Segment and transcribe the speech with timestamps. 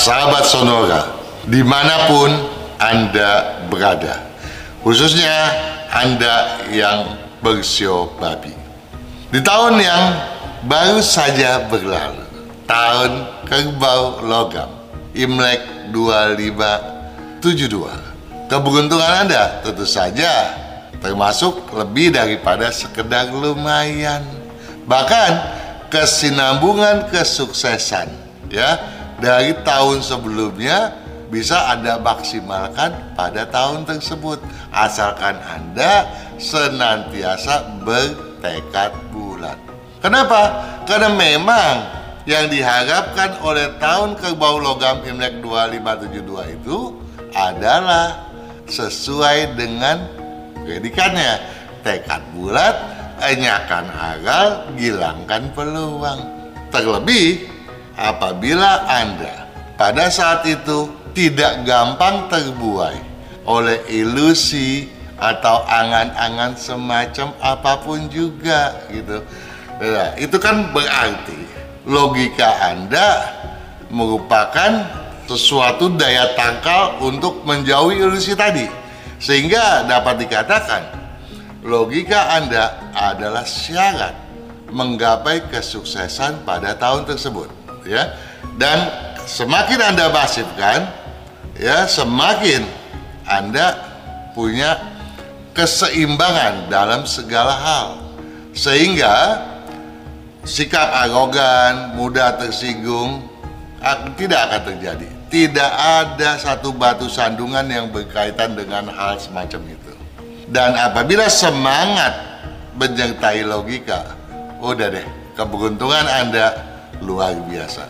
[0.00, 1.12] sahabat Sonora,
[1.44, 2.32] di mana pun
[2.80, 4.32] Anda berada,
[4.80, 5.52] khususnya
[5.92, 8.56] Anda yang bersio babi.
[9.28, 10.16] Di tahun yang
[10.64, 12.24] baru saja berlalu,
[12.64, 14.72] tahun kerbau logam,
[15.12, 18.48] Imlek 2572.
[18.48, 20.56] Keberuntungan Anda tentu saja
[20.98, 24.24] termasuk lebih daripada sekedar lumayan.
[24.88, 25.30] Bahkan
[25.92, 28.08] kesinambungan kesuksesan
[28.50, 30.96] ya dari tahun sebelumnya
[31.30, 34.42] bisa Anda maksimalkan pada tahun tersebut
[34.74, 39.56] asalkan Anda senantiasa bertekad bulat.
[40.02, 40.64] Kenapa?
[40.88, 41.74] Karena memang
[42.24, 46.78] yang diharapkan oleh tahun kerbau logam Imlek 2572 itu
[47.36, 48.32] adalah
[48.66, 50.02] sesuai dengan
[50.64, 51.40] predikannya
[51.86, 52.74] tekad bulat,
[53.22, 56.20] enyakan agal, gilangkan peluang.
[56.70, 57.50] Terlebih
[57.98, 62.98] apabila Anda pada saat itu tidak gampang terbuai
[63.48, 64.86] oleh ilusi
[65.20, 69.20] atau angan-angan semacam apa pun juga gitu.
[69.80, 71.40] Nah, itu kan berarti
[71.84, 73.08] logika Anda
[73.92, 74.86] merupakan
[75.28, 78.64] sesuatu daya tangkal untuk menjauhi ilusi tadi.
[79.20, 80.82] Sehingga dapat dikatakan
[81.60, 84.16] logika Anda adalah syarat
[84.72, 87.50] menggapai kesuksesan pada tahun tersebut,
[87.86, 88.16] ya.
[88.56, 88.88] Dan
[89.24, 90.90] semakin Anda masifkan,
[91.56, 92.64] ya, semakin
[93.28, 93.76] Anda
[94.32, 94.80] punya
[95.52, 97.88] keseimbangan dalam segala hal.
[98.56, 99.46] Sehingga
[100.42, 103.30] sikap arogan, mudah tersinggung
[104.16, 105.08] tidak akan terjadi.
[105.30, 109.94] Tidak ada satu batu sandungan yang berkaitan dengan hal semacam itu.
[110.50, 112.18] Dan apabila semangat
[112.74, 114.18] menyertai logika,
[114.58, 115.06] udah deh,
[115.38, 116.69] keberuntungan Anda
[117.04, 117.88] luar biasa.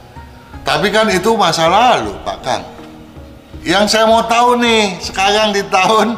[0.64, 2.62] Tapi kan itu masa lalu, Pak Kang.
[3.60, 6.16] Yang saya mau tahu nih, sekarang di tahun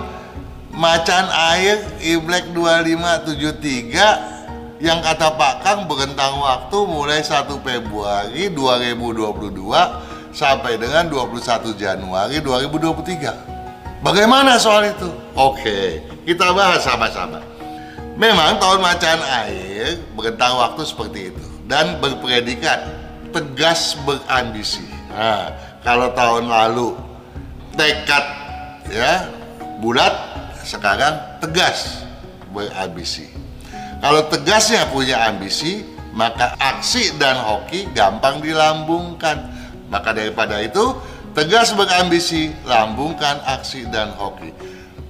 [0.72, 10.78] Macan Air Imlek 2573 yang kata Pak Kang berentang waktu mulai 1 Februari 2022 sampai
[10.78, 14.02] dengan 21 Januari 2023.
[14.02, 15.06] Bagaimana soal itu?
[15.38, 17.38] Oke, kita bahas sama-sama.
[18.18, 22.84] Memang tahun macan air berentang waktu seperti itu dan berpredikat
[23.32, 24.84] tegas berambisi.
[25.08, 25.48] Nah,
[25.80, 26.92] kalau tahun lalu
[27.72, 28.24] tekad
[28.92, 29.24] ya
[29.80, 30.12] bulat,
[30.68, 32.04] sekarang tegas
[32.52, 33.32] berambisi.
[34.04, 35.80] Kalau tegasnya punya ambisi,
[36.12, 39.48] maka aksi dan hoki gampang dilambungkan
[39.88, 40.96] maka daripada itu,
[41.36, 44.52] tegas berambisi, lambungkan aksi dan hoki.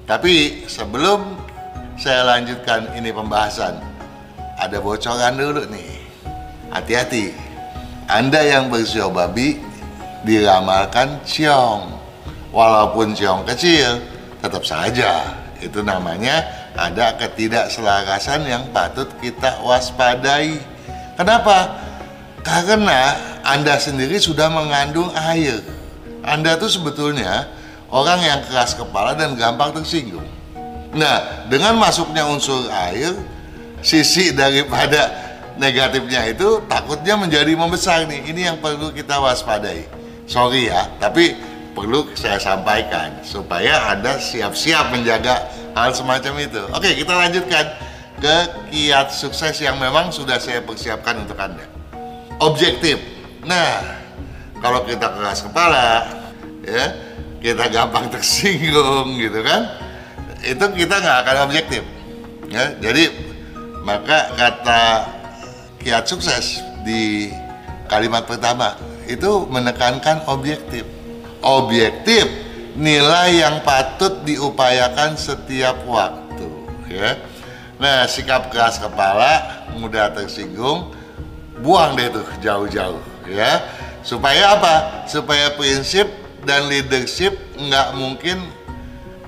[0.06, 1.38] Tapi sebelum
[1.98, 3.78] saya lanjutkan ini pembahasan,
[4.58, 5.91] ada bocoran dulu nih.
[6.72, 7.36] Hati-hati,
[8.08, 9.60] Anda yang bersio babi
[10.24, 12.00] diramalkan ciong.
[12.48, 14.00] Walaupun ciong kecil,
[14.40, 20.56] tetap saja itu namanya ada ketidakselarasan yang patut kita waspadai.
[21.20, 21.76] Kenapa?
[22.40, 25.60] Karena Anda sendiri sudah mengandung air.
[26.24, 27.52] Anda tuh sebetulnya
[27.92, 30.24] orang yang keras kepala dan gampang tersinggung.
[30.96, 33.12] Nah, dengan masuknya unsur air,
[33.84, 35.21] sisi daripada
[35.60, 38.24] negatifnya itu takutnya menjadi membesar nih.
[38.28, 39.88] Ini yang perlu kita waspadai.
[40.28, 41.36] Sorry ya, tapi
[41.72, 46.62] perlu saya sampaikan supaya Anda siap-siap menjaga hal semacam itu.
[46.72, 47.64] Oke, kita lanjutkan
[48.22, 48.36] ke
[48.70, 51.72] kiat sukses yang memang sudah saya persiapkan untuk Anda
[52.42, 52.98] objektif.
[53.46, 53.82] Nah,
[54.58, 56.06] kalau kita keras kepala,
[56.66, 56.84] ya
[57.38, 59.70] kita gampang tersinggung gitu kan,
[60.42, 61.82] itu kita nggak akan objektif.
[62.50, 63.08] Ya, jadi
[63.82, 64.82] maka kata
[65.82, 67.34] kiat sukses di
[67.90, 68.78] kalimat pertama
[69.10, 70.86] itu menekankan objektif.
[71.42, 72.24] Objektif
[72.78, 76.48] nilai yang patut diupayakan setiap waktu.
[76.88, 77.18] Ya.
[77.82, 80.94] Nah, sikap keras kepala, mudah tersinggung,
[81.62, 82.98] buang deh tuh jauh-jauh
[83.30, 83.62] ya
[84.02, 86.10] supaya apa supaya prinsip
[86.42, 88.42] dan leadership nggak mungkin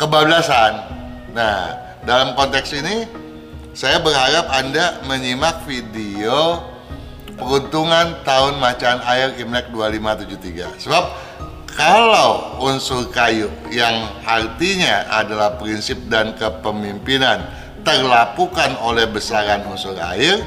[0.02, 0.82] kebablasan
[1.30, 3.06] nah dalam konteks ini
[3.74, 6.62] saya berharap anda menyimak video
[7.34, 11.04] peruntungan tahun macan air Imlek 2573 sebab
[11.74, 17.42] kalau unsur kayu yang artinya adalah prinsip dan kepemimpinan
[17.82, 20.38] terlapukan oleh besaran unsur air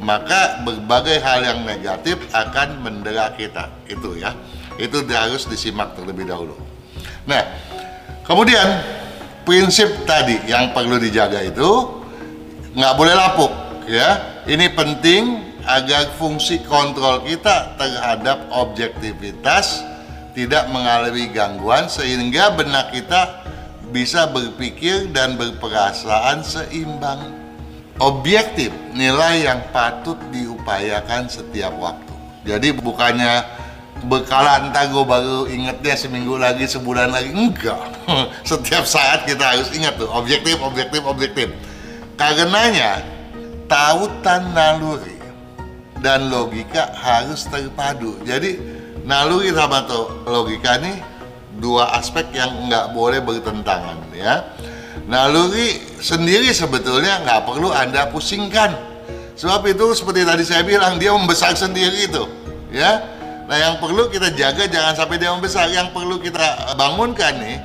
[0.00, 3.68] maka berbagai hal yang negatif akan mendera kita.
[3.84, 4.32] Itu ya.
[4.80, 6.56] Itu harus disimak terlebih dahulu.
[7.28, 7.44] Nah
[8.24, 8.80] kemudian
[9.44, 11.99] prinsip tadi yang perlu dijaga itu
[12.74, 13.52] nggak boleh lapuk
[13.90, 19.84] ya ini penting agar fungsi kontrol kita terhadap objektivitas
[20.32, 23.42] tidak mengalami gangguan sehingga benak kita
[23.90, 27.34] bisa berpikir dan berperasaan seimbang.
[28.00, 32.14] Objektif nilai yang patut diupayakan setiap waktu.
[32.48, 33.44] Jadi bukannya
[34.08, 37.76] bekalan gue baru ingetnya seminggu lagi sebulan lagi enggak
[38.48, 41.52] setiap saat kita harus ingat tuh objektif objektif objektif
[42.20, 43.00] karenanya
[43.64, 45.16] tautan naluri
[46.04, 48.20] dan logika harus terpadu.
[48.28, 48.60] Jadi
[49.08, 49.88] naluri sama
[50.28, 51.00] logika nih
[51.56, 54.44] dua aspek yang nggak boleh bertentangan ya.
[55.08, 58.76] Naluri sendiri sebetulnya nggak perlu anda pusingkan.
[59.40, 62.28] Sebab itu seperti tadi saya bilang dia membesar sendiri itu
[62.68, 63.00] ya.
[63.48, 65.72] Nah yang perlu kita jaga jangan sampai dia membesar.
[65.72, 67.58] Yang perlu kita bangunkan nih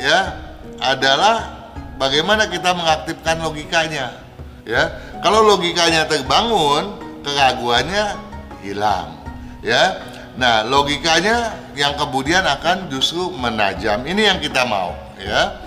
[0.00, 0.40] ya
[0.80, 1.59] adalah
[2.00, 4.16] bagaimana kita mengaktifkan logikanya?
[4.64, 8.16] Ya kalau logikanya terbangun keraguannya
[8.64, 9.20] hilang.
[9.60, 10.00] Ya
[10.40, 14.08] nah logikanya yang kemudian akan justru menajam.
[14.08, 15.60] Ini yang kita mau ya.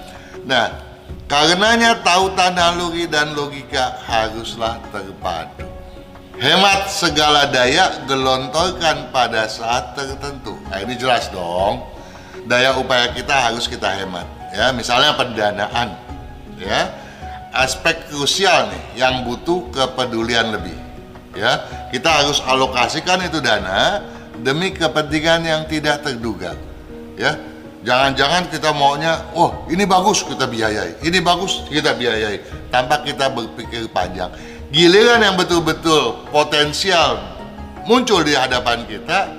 [0.49, 0.73] Nah
[1.29, 5.69] karenanya tautan naluri dan logika haruslah terpadu.
[6.33, 10.57] Hemat segala daya gelontorkan pada saat tertentu.
[10.65, 11.85] Nah ini jelas dong.
[12.49, 14.73] Daya upaya kita harus kita hemat ya.
[14.73, 16.02] Misalnya pendanaan
[16.59, 17.03] ya
[17.53, 20.75] aspek krusial nih yang butuh kepedulian lebih.
[21.33, 24.05] Ya, kita harus alokasikan itu dana
[24.41, 26.53] demi kepentingan yang tidak terduga.
[27.17, 27.37] Ya,
[27.85, 33.89] jangan-jangan kita maunya, oh ini bagus kita biayai, ini bagus kita biayai, tanpa kita berpikir
[33.89, 34.29] panjang.
[34.73, 37.21] Giliran yang betul-betul potensial
[37.85, 39.29] muncul di hadapan kita,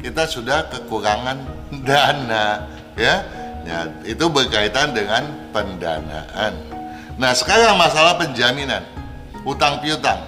[0.00, 1.44] kita sudah kekurangan
[1.88, 3.37] dana, ya.
[3.68, 6.56] Ya, itu berkaitan dengan pendanaan.
[7.20, 8.80] Nah sekarang masalah penjaminan.
[9.44, 10.24] Utang piutang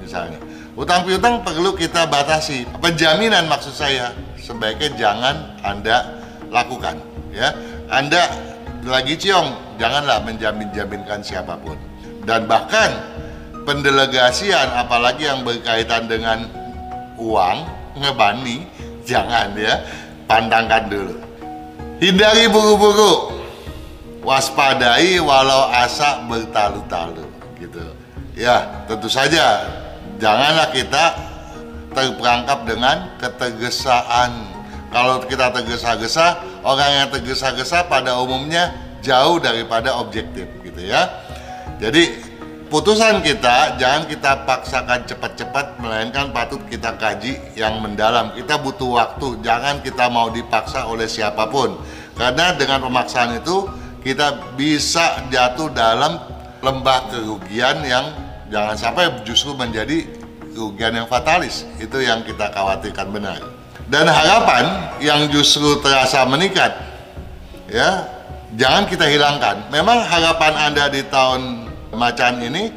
[0.00, 0.40] misalnya.
[0.72, 2.64] Utang piutang perlu kita batasi.
[2.80, 6.16] Penjaminan maksud saya sebaiknya jangan anda
[6.48, 6.96] lakukan
[7.28, 7.52] ya.
[7.92, 8.24] Anda
[8.88, 11.76] lagi ciong janganlah menjamin jaminkan siapa pun.
[12.24, 12.88] Dan bahkan
[13.68, 16.48] pendelegasian apalagi yang berkaitan dengan
[17.20, 17.68] uang
[18.00, 18.64] ngebani
[19.04, 19.76] jangan ya.
[20.24, 21.27] Pandangkan dulu
[22.02, 23.38] hindari buru-buru.
[24.22, 27.24] Waspadai walau asa bertalu-talu
[27.58, 27.80] gitu.
[28.36, 29.64] Ya tentu saja.
[30.18, 31.04] Janganlah kita
[31.94, 34.50] terperangkap dengan ketergesaan
[34.90, 41.08] kalau kita tergesa-gesa orang yang tergesa-gesa pada umumnya jauh daripada objektif gitu ya.
[41.78, 42.27] Jadi
[42.68, 49.40] putusan kita jangan kita paksakan cepat-cepat melainkan patut kita kaji yang mendalam kita butuh waktu
[49.40, 51.80] jangan kita mau dipaksa oleh siapa pun
[52.14, 53.68] karena dengan pemaksaan itu
[54.02, 56.18] kita bisa jatuh dalam
[56.62, 58.04] lembah kerugian yang
[58.50, 60.06] jangan sampai justru menjadi
[60.52, 61.62] kerugian yang fatalis.
[61.78, 63.38] Itu yang kita khawatirkan benar.
[63.88, 66.76] Dan harapan yang justru terasa meningkat,
[67.70, 68.04] ya
[68.58, 69.70] jangan kita hilangkan.
[69.72, 72.72] Memang harapan Anda di tahun macan ini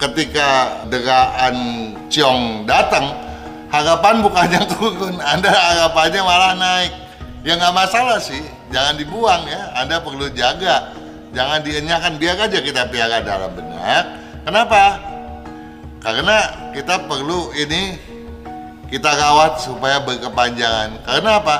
[0.00, 1.56] ketika deraan
[2.12, 3.08] Ciong datang,
[3.72, 6.92] harapan bukan yang turun, Anda harapannya malah naik.
[7.42, 9.72] Ya nggak masalah sih, jangan dibuang ya.
[9.80, 10.92] Anda perlu jaga,
[11.32, 14.04] jangan dienyakan biar aja kita piara dalam benak.
[14.44, 15.00] Kenapa?
[16.02, 16.36] Karena
[16.74, 17.96] kita perlu ini
[18.92, 21.00] kita rawat supaya berkepanjangan.
[21.08, 21.56] Karena apa?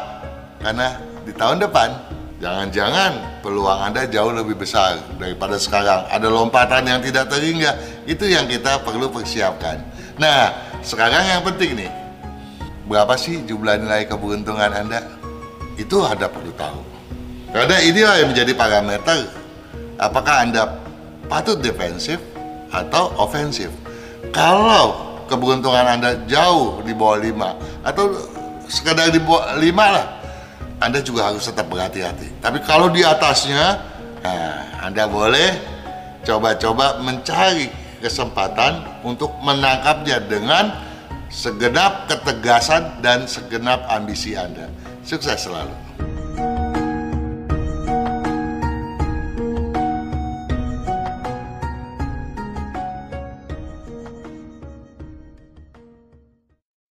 [0.61, 0.87] Karena
[1.25, 2.12] di tahun depan
[2.43, 6.11] jangan-jangan peluang Anda jauh lebih besar daripada sekarang.
[6.11, 7.79] Ada lompatan yang tidak terhingga.
[8.03, 9.79] Itu yang kita perlu persiapkan.
[10.19, 10.51] Nah,
[10.83, 11.93] sekarang yang penting nih.
[12.83, 15.07] Berapa sih jumlah nilai keberuntungan Anda?
[15.79, 16.83] Itu Anda perlu tahu.
[17.55, 19.31] Karena inilah yang menjadi parameter
[20.03, 20.83] apakah Anda
[21.31, 22.19] patut defensif
[22.75, 23.71] atau ofensif.
[24.35, 28.05] Kalau keberuntungan Anda jauh di bawah 5 atau
[28.67, 30.07] sekedar di bawah 5 lah,
[30.83, 32.43] Anda juga harus tetap berhati-hati.
[32.43, 33.79] Tapi kalau di atasnya,
[34.19, 35.55] nah, Anda boleh
[36.27, 37.71] coba-coba mencari
[38.03, 40.75] kesempatan untuk menangkapnya dengan
[41.31, 44.67] segenap ketegasan dan segenap ambisi Anda.
[45.07, 45.73] Sukses selalu.